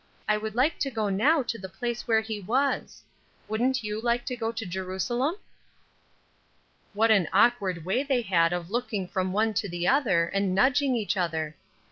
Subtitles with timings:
[0.27, 3.03] I would like to go now to the place where he was.
[3.47, 5.35] Wouldn't you like to go to Jerusalem?"
[6.93, 10.95] What an awkward way they had of looking from one to the other, and nudging
[10.95, 11.55] each other.